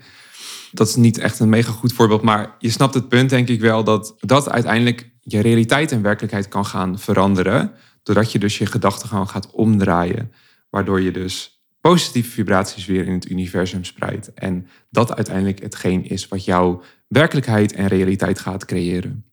Dat 0.72 0.88
is 0.88 0.94
niet 0.94 1.18
echt 1.18 1.40
een 1.40 1.48
mega 1.48 1.72
goed 1.72 1.92
voorbeeld, 1.92 2.22
maar 2.22 2.54
je 2.58 2.70
snapt 2.70 2.94
het 2.94 3.08
punt 3.08 3.30
denk 3.30 3.48
ik 3.48 3.60
wel 3.60 3.84
dat 3.84 4.14
dat 4.20 4.50
uiteindelijk 4.50 5.10
je 5.20 5.40
realiteit 5.40 5.92
en 5.92 6.02
werkelijkheid 6.02 6.48
kan 6.48 6.66
gaan 6.66 6.98
veranderen. 6.98 7.72
Doordat 8.02 8.32
je 8.32 8.38
dus 8.38 8.58
je 8.58 8.66
gedachten 8.66 9.08
gewoon 9.08 9.28
gaat 9.28 9.50
omdraaien. 9.50 10.32
Waardoor 10.70 11.00
je 11.00 11.10
dus 11.10 11.53
positieve 11.90 12.30
vibraties 12.30 12.86
weer 12.86 13.06
in 13.06 13.12
het 13.12 13.30
universum 13.30 13.84
spreidt. 13.84 14.34
En 14.34 14.68
dat 14.90 15.14
uiteindelijk 15.14 15.62
hetgeen 15.62 16.04
is 16.04 16.28
wat 16.28 16.44
jouw 16.44 16.82
werkelijkheid 17.08 17.72
en 17.72 17.86
realiteit 17.86 18.38
gaat 18.38 18.64
creëren. 18.64 19.24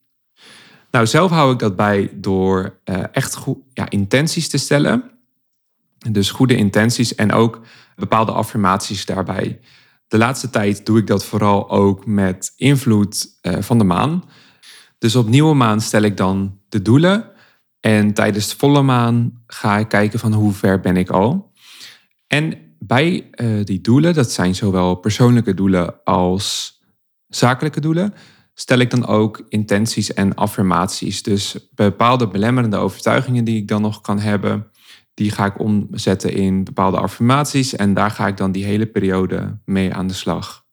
Nou, 0.91 1.07
zelf 1.07 1.31
hou 1.31 1.53
ik 1.53 1.59
dat 1.59 1.75
bij 1.75 2.11
door 2.13 2.79
uh, 2.85 3.03
echt 3.11 3.35
goed, 3.35 3.57
ja, 3.73 3.89
intenties 3.89 4.49
te 4.49 4.57
stellen. 4.57 5.11
Dus 6.11 6.31
goede 6.31 6.55
intenties 6.55 7.15
en 7.15 7.31
ook 7.31 7.61
bepaalde 7.95 8.31
affirmaties 8.31 9.05
daarbij. 9.05 9.59
De 10.07 10.17
laatste 10.17 10.49
tijd 10.49 10.85
doe 10.85 10.97
ik 10.97 11.07
dat 11.07 11.25
vooral 11.25 11.69
ook 11.69 12.05
met 12.05 12.53
invloed 12.55 13.27
uh, 13.41 13.57
van 13.59 13.77
de 13.77 13.83
maan. 13.83 14.23
Dus 14.97 15.15
op 15.15 15.27
nieuwe 15.27 15.53
maan 15.53 15.81
stel 15.81 16.01
ik 16.01 16.17
dan 16.17 16.59
de 16.69 16.81
doelen. 16.81 17.31
En 17.79 18.13
tijdens 18.13 18.49
de 18.49 18.57
volle 18.57 18.81
maan 18.81 19.43
ga 19.47 19.77
ik 19.77 19.87
kijken 19.87 20.19
van 20.19 20.33
hoe 20.33 20.53
ver 20.53 20.79
ben 20.79 20.97
ik 20.97 21.09
al. 21.09 21.50
En 22.31 22.53
bij 22.79 23.29
uh, 23.35 23.65
die 23.65 23.81
doelen, 23.81 24.13
dat 24.13 24.31
zijn 24.31 24.55
zowel 24.55 24.95
persoonlijke 24.95 25.53
doelen 25.53 26.03
als 26.03 26.79
zakelijke 27.27 27.79
doelen, 27.79 28.13
stel 28.53 28.77
ik 28.77 28.89
dan 28.89 29.05
ook 29.05 29.45
intenties 29.49 30.13
en 30.13 30.35
affirmaties. 30.35 31.23
Dus 31.23 31.69
bepaalde 31.75 32.27
belemmerende 32.27 32.77
overtuigingen 32.77 33.43
die 33.43 33.57
ik 33.57 33.67
dan 33.67 33.81
nog 33.81 34.01
kan 34.01 34.19
hebben, 34.19 34.67
die 35.13 35.31
ga 35.31 35.45
ik 35.45 35.59
omzetten 35.59 36.33
in 36.33 36.63
bepaalde 36.63 36.97
affirmaties. 36.97 37.75
En 37.75 37.93
daar 37.93 38.11
ga 38.11 38.27
ik 38.27 38.37
dan 38.37 38.51
die 38.51 38.65
hele 38.65 38.85
periode 38.85 39.59
mee 39.65 39.93
aan 39.93 40.07
de 40.07 40.13
slag. 40.13 40.65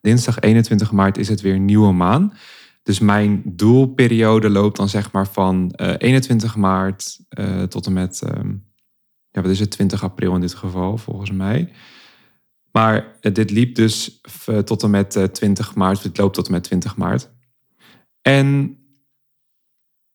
Dinsdag 0.00 0.40
21 0.40 0.92
maart 0.92 1.18
is 1.18 1.28
het 1.28 1.40
weer 1.40 1.58
nieuwe 1.58 1.92
maan. 1.92 2.32
Dus 2.82 2.98
mijn 2.98 3.42
doelperiode 3.44 4.50
loopt 4.50 4.76
dan 4.76 4.88
zeg 4.88 5.12
maar 5.12 5.26
van 5.26 5.72
uh, 5.76 5.88
eh, 5.88 5.96
21 5.98 6.56
maart 6.56 7.18
uh, 7.38 7.62
tot 7.62 7.86
en 7.86 7.92
met, 7.92 8.22
um, 8.36 8.72
ja, 9.34 9.42
wat 9.42 9.50
is 9.50 9.60
het, 9.60 9.70
20 9.70 10.02
april 10.02 10.34
in 10.34 10.40
dit 10.40 10.54
geval, 10.54 10.98
volgens 10.98 11.30
mij. 11.30 11.72
Maar 12.72 13.16
uh, 13.20 13.32
dit 13.32 13.50
liep 13.50 13.74
dus 13.74 14.20
tot 14.64 14.82
en 14.82 14.90
met 14.90 15.28
20 15.32 15.74
maart, 15.74 16.02
het 16.02 16.18
loopt 16.18 16.34
tot 16.34 16.46
en 16.46 16.52
met 16.52 16.62
20 16.62 16.96
maart. 16.96 17.30
En 18.22 18.78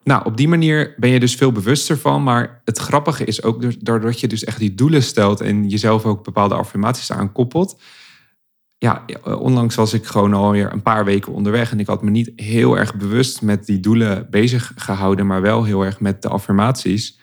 Nou, 0.03 0.25
op 0.25 0.37
die 0.37 0.47
manier 0.47 0.93
ben 0.97 1.09
je 1.09 1.19
dus 1.19 1.35
veel 1.35 1.51
bewuster 1.51 1.97
van. 1.97 2.23
Maar 2.23 2.61
het 2.65 2.77
grappige 2.77 3.23
is 3.23 3.43
ook 3.43 3.85
doordat 3.85 4.19
je 4.19 4.27
dus 4.27 4.43
echt 4.43 4.59
die 4.59 4.75
doelen 4.75 5.03
stelt 5.03 5.41
en 5.41 5.69
jezelf 5.69 6.05
ook 6.05 6.23
bepaalde 6.23 6.55
affirmaties 6.55 7.11
aankoppelt. 7.11 7.81
Ja, 8.77 9.05
onlangs 9.23 9.75
was 9.75 9.93
ik 9.93 10.05
gewoon 10.05 10.33
alweer 10.33 10.71
een 10.71 10.81
paar 10.81 11.05
weken 11.05 11.33
onderweg 11.33 11.71
en 11.71 11.79
ik 11.79 11.87
had 11.87 12.03
me 12.03 12.09
niet 12.09 12.31
heel 12.35 12.77
erg 12.77 12.95
bewust 12.95 13.41
met 13.41 13.65
die 13.65 13.79
doelen 13.79 14.27
bezig 14.29 14.71
gehouden, 14.75 15.27
maar 15.27 15.41
wel 15.41 15.63
heel 15.63 15.85
erg 15.85 15.99
met 15.99 16.21
de 16.21 16.29
affirmaties. 16.29 17.19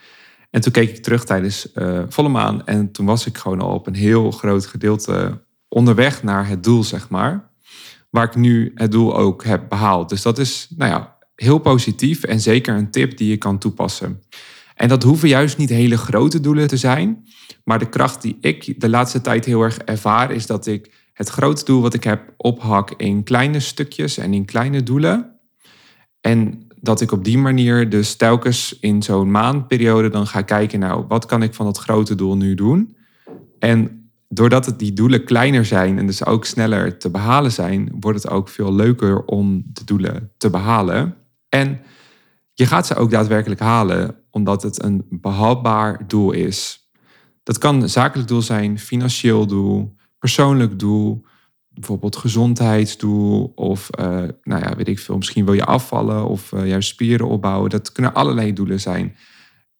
En 0.49 0.61
toen 0.61 0.71
keek 0.71 0.89
ik 0.89 1.03
terug 1.03 1.25
tijdens 1.25 1.67
uh, 1.75 2.03
volle 2.09 2.29
maan 2.29 2.65
en 2.65 2.91
toen 2.91 3.05
was 3.05 3.25
ik 3.25 3.37
gewoon 3.37 3.61
al 3.61 3.73
op 3.73 3.87
een 3.87 3.95
heel 3.95 4.31
groot 4.31 4.65
gedeelte 4.65 5.43
onderweg 5.67 6.23
naar 6.23 6.47
het 6.47 6.63
doel, 6.63 6.83
zeg 6.83 7.09
maar. 7.09 7.49
Waar 8.09 8.23
ik 8.23 8.35
nu 8.35 8.71
het 8.75 8.91
doel 8.91 9.17
ook 9.17 9.43
heb 9.43 9.69
behaald. 9.69 10.09
Dus 10.09 10.21
dat 10.21 10.37
is, 10.37 10.67
nou 10.75 10.91
ja, 10.91 11.17
heel 11.35 11.57
positief 11.57 12.23
en 12.23 12.39
zeker 12.39 12.75
een 12.75 12.91
tip 12.91 13.17
die 13.17 13.29
je 13.29 13.37
kan 13.37 13.57
toepassen. 13.57 14.21
En 14.75 14.87
dat 14.87 15.03
hoeven 15.03 15.27
juist 15.27 15.57
niet 15.57 15.69
hele 15.69 15.97
grote 15.97 16.39
doelen 16.39 16.67
te 16.67 16.77
zijn. 16.77 17.25
Maar 17.63 17.79
de 17.79 17.89
kracht 17.89 18.21
die 18.21 18.37
ik 18.41 18.81
de 18.81 18.89
laatste 18.89 19.21
tijd 19.21 19.45
heel 19.45 19.61
erg 19.61 19.77
ervaar, 19.77 20.31
is 20.31 20.45
dat 20.45 20.67
ik 20.67 20.91
het 21.13 21.29
grote 21.29 21.65
doel 21.65 21.81
wat 21.81 21.93
ik 21.93 22.03
heb 22.03 22.33
ophak 22.37 22.91
in 22.91 23.23
kleine 23.23 23.59
stukjes 23.59 24.17
en 24.17 24.33
in 24.33 24.45
kleine 24.45 24.83
doelen. 24.83 25.39
En 26.21 26.66
dat 26.87 27.01
ik 27.01 27.11
op 27.11 27.23
die 27.23 27.37
manier 27.37 27.89
dus 27.89 28.15
telkens 28.15 28.77
in 28.79 29.03
zo'n 29.03 29.31
maandperiode 29.31 30.09
dan 30.09 30.27
ga 30.27 30.41
kijken, 30.41 30.79
nou, 30.79 31.05
wat 31.07 31.25
kan 31.25 31.43
ik 31.43 31.53
van 31.53 31.65
dat 31.65 31.77
grote 31.77 32.15
doel 32.15 32.37
nu 32.37 32.55
doen? 32.55 32.95
En 33.59 34.09
doordat 34.29 34.65
het 34.65 34.79
die 34.79 34.93
doelen 34.93 35.23
kleiner 35.23 35.65
zijn 35.65 35.97
en 35.97 36.05
dus 36.05 36.25
ook 36.25 36.45
sneller 36.45 36.97
te 36.97 37.09
behalen 37.09 37.51
zijn, 37.51 37.95
wordt 37.99 38.23
het 38.23 38.31
ook 38.31 38.49
veel 38.49 38.73
leuker 38.73 39.25
om 39.25 39.63
de 39.65 39.83
doelen 39.83 40.31
te 40.37 40.49
behalen. 40.49 41.15
En 41.49 41.79
je 42.53 42.65
gaat 42.65 42.87
ze 42.87 42.95
ook 42.95 43.11
daadwerkelijk 43.11 43.61
halen, 43.61 44.15
omdat 44.31 44.63
het 44.63 44.83
een 44.83 45.05
behapbaar 45.09 46.07
doel 46.07 46.31
is. 46.31 46.89
Dat 47.43 47.57
kan 47.57 47.81
een 47.81 47.89
zakelijk 47.89 48.27
doel 48.27 48.41
zijn, 48.41 48.79
financieel 48.79 49.45
doel, 49.47 49.95
persoonlijk 50.19 50.79
doel, 50.79 51.25
bijvoorbeeld 51.79 52.15
gezondheidsdoel 52.15 53.51
of 53.55 53.89
uh, 53.99 54.05
nou 54.43 54.61
ja, 54.61 54.75
weet 54.75 54.87
ik 54.87 54.99
veel, 54.99 55.17
misschien 55.17 55.45
wil 55.45 55.53
je 55.53 55.65
afvallen 55.65 56.25
of 56.25 56.51
uh, 56.51 56.67
juist 56.67 56.89
spieren 56.89 57.27
opbouwen. 57.27 57.69
Dat 57.69 57.91
kunnen 57.91 58.13
allerlei 58.13 58.53
doelen 58.53 58.79
zijn. 58.79 59.15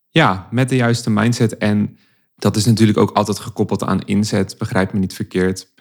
Ja, 0.10 0.48
met 0.52 0.70
de 0.70 0.76
juiste 0.76 1.10
mindset 1.10 1.58
en 1.58 1.98
dat 2.36 2.56
is 2.56 2.66
natuurlijk 2.66 2.98
ook 2.98 3.12
altijd 3.12 3.40
gekoppeld 3.40 3.84
aan 3.84 4.02
inzet, 4.02 4.56
begrijp 4.58 4.94
me 4.94 5.00
niet 5.00 5.14
verkeerd. 5.14 5.74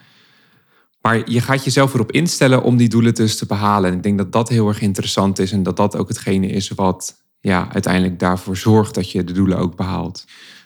Maar 1.00 1.30
je 1.30 1.40
gaat 1.40 1.64
jezelf 1.64 1.94
erop 1.94 2.12
instellen 2.12 2.62
om 2.62 2.76
die 2.76 2.88
doelen 2.88 3.14
dus 3.14 3.37
te 3.38 3.46
behalen. 3.46 3.90
En 3.90 3.96
ik 3.96 4.02
denk 4.02 4.18
dat 4.18 4.32
dat 4.32 4.49
heel 4.49 4.68
erg 4.68 4.80
interessant 4.80 5.38
is 5.38 5.52
en 5.52 5.62
dat 5.62 5.76
dat 5.76 5.96
ook 5.96 6.08
hetgene 6.08 6.46
is 6.46 6.68
wat 6.68 7.25
ja, 7.40 7.73
uiteindelijk 7.73 8.18
daarvoor 8.18 8.56
zorgt 8.56 8.94
dat 8.94 9.11
je 9.11 9.25
de 9.25 9.32
doelen 9.32 9.58
ook 9.58 9.76
behaalt. 9.76 10.25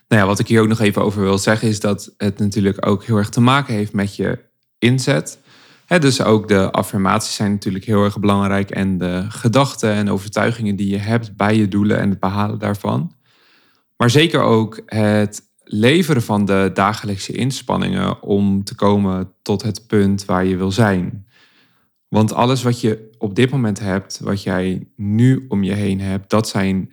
Nou 0.09 0.23
ja, 0.23 0.29
wat 0.29 0.39
ik 0.39 0.49
hier 0.49 0.61
ook 0.61 0.69
nog 0.69 0.81
even 0.81 1.03
over 1.03 1.23
wil 1.23 1.39
zeggen 1.39 1.69
is 1.69 1.81
dat 1.81 2.15
het 2.17 2.39
natuurlijk 2.39 2.87
ook 2.87 3.05
heel 3.05 3.17
erg 3.17 3.29
te 3.29 3.41
maken 3.41 3.75
heeft 3.75 3.93
met 3.93 4.17
je 4.17 4.50
inzet. 4.81 5.39
dus 5.87 6.23
ook 6.23 6.49
de 6.49 6.71
affirmaties 6.71 7.35
zijn 7.35 7.51
natuurlijk 7.51 7.85
heel 7.85 8.05
erg 8.05 8.21
belangrijk 8.21 8.71
en 8.71 8.99
de 8.99 9.25
gedachten 9.29 9.93
en 9.93 10.11
overtuigingen 10.11 10.77
die 10.77 10.91
je 10.91 10.99
hebt 10.99 11.37
bij 11.37 11.57
je 11.57 11.69
doelen 11.69 11.99
en 11.99 12.11
het 12.11 12.21
behalen 12.21 12.59
daarvan. 12.59 13.15
Maar 13.97 14.11
zeker 14.11 14.41
ook 14.41 14.83
het 14.87 15.43
leveren 15.65 16.23
van 16.23 16.45
de 16.45 16.71
dagelijkse 16.75 17.33
inspanningen 17.33 18.23
om 18.23 18.65
te 18.65 18.75
komen 18.75 19.33
tot 19.43 19.63
het 19.63 19.87
punt 19.87 20.25
waar 20.25 20.45
je 20.45 20.57
wil 20.57 20.73
zijn. 20.73 21.27
Want 22.09 22.33
alles 22.33 22.63
wat 22.63 22.81
je 22.81 23.11
op 23.19 23.35
dit 23.35 23.51
moment 23.51 23.79
hebt, 23.79 24.21
wat 24.23 24.43
jij 24.43 24.89
nu 24.97 25.45
om 25.49 25.63
je 25.63 25.73
heen 25.73 26.01
hebt, 26.01 26.31
dat 26.31 26.49
zijn 26.49 26.93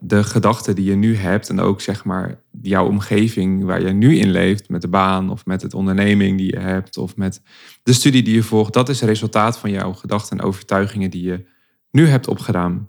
de 0.00 0.24
gedachten 0.24 0.74
die 0.74 0.84
je 0.84 0.94
nu 0.94 1.16
hebt 1.16 1.48
en 1.48 1.60
ook 1.60 1.80
zeg 1.80 2.04
maar 2.04 2.40
jouw 2.62 2.86
omgeving 2.86 3.64
waar 3.64 3.82
je 3.82 3.92
nu 3.92 4.16
in 4.16 4.30
leeft, 4.30 4.68
met 4.68 4.82
de 4.82 4.88
baan 4.88 5.30
of 5.30 5.46
met 5.46 5.62
het 5.62 5.74
onderneming 5.74 6.38
die 6.38 6.52
je 6.54 6.60
hebt 6.60 6.96
of 6.96 7.16
met 7.16 7.42
de 7.82 7.92
studie 7.92 8.22
die 8.22 8.34
je 8.34 8.42
volgt, 8.42 8.72
dat 8.72 8.88
is 8.88 9.00
het 9.00 9.08
resultaat 9.08 9.58
van 9.58 9.70
jouw 9.70 9.92
gedachten 9.92 10.38
en 10.38 10.44
overtuigingen 10.44 11.10
die 11.10 11.22
je 11.22 11.46
nu 11.90 12.06
hebt 12.06 12.28
opgedaan. 12.28 12.88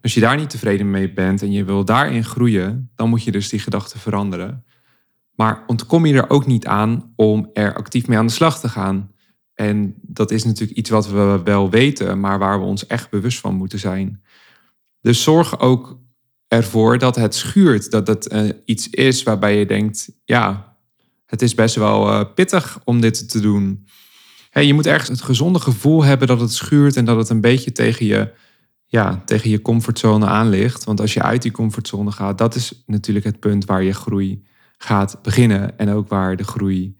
Als 0.00 0.14
je 0.14 0.20
daar 0.20 0.36
niet 0.36 0.50
tevreden 0.50 0.90
mee 0.90 1.12
bent 1.12 1.42
en 1.42 1.52
je 1.52 1.64
wil 1.64 1.84
daarin 1.84 2.24
groeien, 2.24 2.90
dan 2.94 3.08
moet 3.08 3.24
je 3.24 3.32
dus 3.32 3.48
die 3.48 3.60
gedachten 3.60 4.00
veranderen. 4.00 4.64
Maar 5.34 5.64
ontkom 5.66 6.06
je 6.06 6.14
er 6.14 6.30
ook 6.30 6.46
niet 6.46 6.66
aan 6.66 7.12
om 7.16 7.50
er 7.52 7.74
actief 7.74 8.06
mee 8.06 8.18
aan 8.18 8.26
de 8.26 8.32
slag 8.32 8.60
te 8.60 8.68
gaan. 8.68 9.12
En 9.54 9.94
dat 10.02 10.30
is 10.30 10.44
natuurlijk 10.44 10.78
iets 10.78 10.90
wat 10.90 11.08
we 11.08 11.40
wel 11.44 11.70
weten, 11.70 12.20
maar 12.20 12.38
waar 12.38 12.60
we 12.60 12.66
ons 12.66 12.86
echt 12.86 13.10
bewust 13.10 13.38
van 13.38 13.54
moeten 13.54 13.78
zijn. 13.78 14.22
Dus 15.00 15.22
zorg 15.22 15.60
ook 15.60 15.98
ervoor 16.50 16.98
dat 16.98 17.16
het 17.16 17.34
schuurt, 17.34 17.90
dat 17.90 18.06
het 18.06 18.32
uh, 18.32 18.50
iets 18.64 18.88
is 18.88 19.22
waarbij 19.22 19.58
je 19.58 19.66
denkt, 19.66 20.10
ja, 20.24 20.76
het 21.26 21.42
is 21.42 21.54
best 21.54 21.74
wel 21.74 22.08
uh, 22.08 22.24
pittig 22.34 22.78
om 22.84 23.00
dit 23.00 23.30
te 23.30 23.40
doen. 23.40 23.86
Hey, 24.50 24.66
je 24.66 24.74
moet 24.74 24.86
ergens 24.86 25.08
het 25.08 25.22
gezonde 25.22 25.58
gevoel 25.58 26.04
hebben 26.04 26.28
dat 26.28 26.40
het 26.40 26.52
schuurt 26.52 26.96
en 26.96 27.04
dat 27.04 27.16
het 27.16 27.28
een 27.28 27.40
beetje 27.40 27.72
tegen 27.72 28.06
je 28.06 28.32
ja, 28.86 29.22
tegen 29.24 29.50
je 29.50 29.62
comfortzone 29.62 30.26
aan 30.26 30.48
ligt. 30.48 30.84
Want 30.84 31.00
als 31.00 31.14
je 31.14 31.22
uit 31.22 31.42
die 31.42 31.50
comfortzone 31.50 32.12
gaat, 32.12 32.38
dat 32.38 32.54
is 32.54 32.82
natuurlijk 32.86 33.26
het 33.26 33.40
punt 33.40 33.64
waar 33.64 33.82
je 33.82 33.92
groei 33.92 34.46
gaat 34.78 35.18
beginnen. 35.22 35.78
En 35.78 35.90
ook 35.90 36.08
waar 36.08 36.36
de 36.36 36.44
groei 36.44 36.96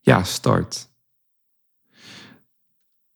ja, 0.00 0.24
start. 0.24 0.88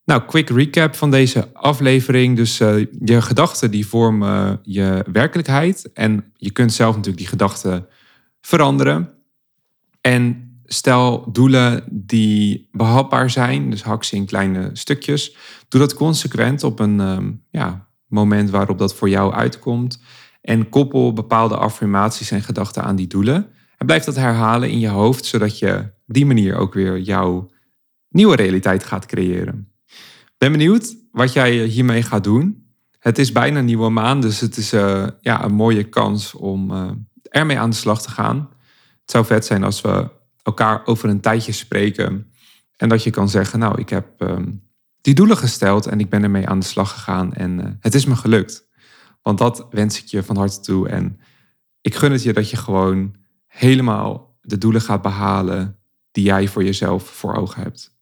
Nou, 0.05 0.23
quick 0.27 0.49
recap 0.49 0.95
van 0.95 1.11
deze 1.11 1.53
aflevering. 1.53 2.37
Dus 2.37 2.61
uh, 2.61 2.87
je 3.05 3.23
gedachten 3.23 3.71
die 3.71 3.87
vormen 3.87 4.61
je 4.63 5.05
werkelijkheid. 5.13 5.93
En 5.93 6.33
je 6.37 6.51
kunt 6.51 6.73
zelf 6.73 6.91
natuurlijk 6.91 7.19
die 7.19 7.31
gedachten 7.31 7.87
veranderen. 8.41 9.11
En 10.01 10.51
stel 10.65 11.33
doelen 11.33 11.85
die 11.91 12.69
behapbaar 12.73 13.31
zijn. 13.31 13.71
Dus 13.71 13.83
hak 13.83 14.05
ze 14.05 14.17
in 14.17 14.27
kleine 14.27 14.71
stukjes. 14.73 15.37
Doe 15.69 15.81
dat 15.81 15.95
consequent 15.95 16.65
op 16.65 16.79
een 16.79 17.01
um, 17.01 17.43
ja, 17.51 17.89
moment 18.07 18.51
waarop 18.51 18.79
dat 18.79 18.95
voor 18.95 19.09
jou 19.09 19.33
uitkomt. 19.33 20.03
En 20.41 20.69
koppel 20.69 21.13
bepaalde 21.13 21.57
affirmaties 21.57 22.31
en 22.31 22.43
gedachten 22.43 22.83
aan 22.83 22.97
die 22.97 23.07
doelen. 23.07 23.47
En 23.77 23.87
blijf 23.87 24.05
dat 24.05 24.17
herhalen 24.17 24.71
in 24.71 24.79
je 24.79 24.89
hoofd, 24.89 25.25
zodat 25.25 25.59
je 25.59 25.77
op 25.79 26.15
die 26.15 26.27
manier 26.27 26.57
ook 26.57 26.75
weer 26.75 26.99
jouw 26.99 27.51
nieuwe 28.09 28.37
realiteit 28.37 28.85
gaat 28.85 29.07
creëren. 29.07 29.70
Ben 30.41 30.53
benieuwd 30.53 30.97
wat 31.13 31.33
jij 31.33 31.65
hiermee 31.65 32.03
gaat 32.03 32.25
doen. 32.25 32.67
Het 32.99 33.19
is 33.19 33.33
bijna 33.33 33.61
nieuwe 33.61 33.91
maan, 33.91 34.21
dus 34.21 34.41
het 34.41 34.57
is 34.57 34.73
uh, 34.73 35.07
ja, 35.21 35.45
een 35.45 35.53
mooie 35.53 35.85
kans 35.85 36.35
om 36.35 36.71
uh, 36.71 36.91
ermee 37.23 37.59
aan 37.59 37.71
de 37.71 37.77
slag 37.77 38.03
te 38.03 38.11
gaan. 38.11 38.37
Het 39.01 39.11
zou 39.11 39.25
vet 39.25 39.45
zijn 39.45 39.65
als 39.65 39.81
we 39.81 40.11
elkaar 40.43 40.87
over 40.87 41.09
een 41.09 41.21
tijdje 41.21 41.53
spreken. 41.53 42.33
En 42.77 42.89
dat 42.89 43.03
je 43.03 43.11
kan 43.11 43.29
zeggen, 43.29 43.59
nou, 43.59 43.81
ik 43.81 43.89
heb 43.89 44.21
ehm, 44.21 44.53
die 45.01 45.15
doelen 45.15 45.37
gesteld 45.37 45.87
en 45.87 46.01
ik 46.01 46.09
ben 46.09 46.23
ermee 46.23 46.49
aan 46.49 46.59
de 46.59 46.67
slag 46.67 46.93
gegaan 46.93 47.35
en 47.35 47.77
het 47.81 47.95
is 47.95 48.05
me 48.05 48.17
gelukt. 48.17 48.69
Want 49.23 49.39
dat 49.39 49.67
wens 49.71 49.99
ik 50.03 50.07
je 50.07 50.23
van 50.23 50.37
harte 50.37 50.61
toe 50.61 50.89
en 50.89 51.21
ik 51.81 51.95
gun 51.95 52.13
het 52.13 52.23
je 52.23 52.33
dat 52.33 52.51
je 52.51 52.57
gewoon 52.57 53.15
helemaal 53.47 54.39
de 54.41 54.59
doelen 54.59 54.81
gaat 54.81 55.03
behalen 55.03 55.79
die 56.11 56.25
jij 56.25 56.49
voor 56.49 56.65
jezelf 56.65 57.09
voor 57.09 57.35
ogen 57.35 57.63
hebt. 57.63 57.99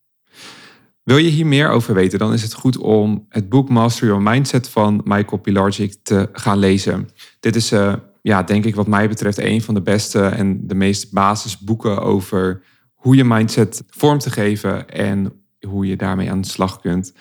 Wil 1.08 1.16
je 1.16 1.30
hier 1.30 1.46
meer 1.46 1.68
over 1.68 1.94
weten, 1.94 2.18
dan 2.18 2.32
is 2.32 2.42
het 2.42 2.54
goed 2.54 2.78
om 2.78 3.26
het 3.28 3.48
boek 3.48 3.68
Master 3.68 4.06
Your 4.06 4.22
Mindset 4.22 4.68
van 4.68 5.00
Michael 5.04 5.40
Pilarczyk 5.40 5.94
te 6.02 6.28
gaan 6.32 6.58
lezen. 6.58 7.08
Dit 7.40 7.56
is, 7.56 7.72
uh, 7.72 7.94
ja, 8.22 8.42
denk 8.42 8.64
ik, 8.64 8.74
wat 8.74 8.86
mij 8.86 9.08
betreft, 9.08 9.38
een 9.38 9.62
van 9.62 9.74
de 9.74 9.82
beste 9.82 10.26
en 10.26 10.66
de 10.66 10.74
meest 10.74 11.12
basisboeken 11.12 12.02
over 12.02 12.62
hoe 12.94 13.16
je 13.16 13.24
mindset 13.24 13.82
vorm 13.86 14.18
te 14.18 14.30
geven 14.30 14.88
en 14.88 15.32
hoe 15.66 15.86
je 15.86 15.96
daarmee 15.96 16.30
aan 16.30 16.40
de 16.40 16.48
slag 16.48 16.80
kunt. 16.80 17.12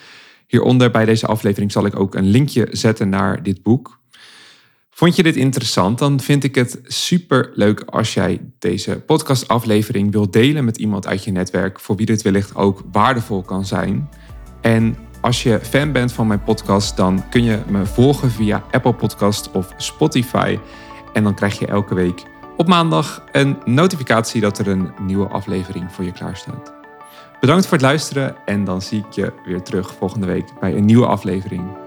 Hieronder 0.48 0.92
bij 0.92 1.06
deze 1.06 1.28
aflevering 1.28 1.72
zal 1.72 1.86
ik 1.86 2.00
ook 2.00 2.16
een 2.16 2.28
linkje 2.28 2.68
zetten 2.72 3.10
naar 3.10 3.44
dit 3.44 3.64
boek. 3.64 3.97
Vond 4.98 5.16
je 5.16 5.24
dit 5.24 5.36
interessant? 5.36 6.00
Dan 6.00 6.20
vind 6.20 6.44
ik 6.44 6.56
het 6.56 6.80
super 6.84 7.52
leuk 7.54 7.82
als 7.82 8.14
jij 8.14 8.42
deze 8.60 9.00
podcastaflevering 9.00 10.12
wilt 10.12 10.34
delen 10.34 10.66
met 10.66 10.78
iemand 10.78 11.08
uit 11.08 11.24
je 11.24 11.32
netwerk 11.32 11.80
voor 11.80 11.96
wie 11.96 12.06
dit 12.06 12.22
wellicht 12.22 12.56
ook 12.56 12.84
waardevol 12.92 13.42
kan 13.42 13.66
zijn. 13.66 14.10
En 14.62 14.98
als 15.22 15.44
je 15.44 15.60
fan 15.60 15.92
bent 15.92 16.12
van 16.12 16.28
mijn 16.28 16.44
podcast, 16.44 16.98
dan 16.98 17.30
kun 17.30 17.44
je 17.44 17.60
me 17.68 17.86
volgen 17.86 18.32
via 18.32 18.64
Apple 18.72 18.94
Podcast 18.94 19.52
of 19.52 19.74
Spotify. 19.78 20.60
En 21.14 21.24
dan 21.24 21.36
krijg 21.36 21.60
je 21.60 21.68
elke 21.68 21.96
week 21.96 22.24
op 22.56 22.68
maandag 22.68 23.24
een 23.32 23.58
notificatie 23.66 24.42
dat 24.42 24.60
er 24.60 24.68
een 24.68 24.92
nieuwe 25.02 25.28
aflevering 25.28 25.92
voor 25.92 26.04
je 26.04 26.12
klaar 26.12 26.38
staat. 26.38 26.74
Bedankt 27.40 27.64
voor 27.64 27.78
het 27.78 27.86
luisteren 27.86 28.36
en 28.46 28.64
dan 28.64 28.82
zie 28.82 29.00
ik 29.00 29.12
je 29.12 29.34
weer 29.46 29.62
terug 29.62 29.94
volgende 29.94 30.28
week 30.28 30.60
bij 30.60 30.76
een 30.76 30.86
nieuwe 30.86 31.08
aflevering 31.08 31.87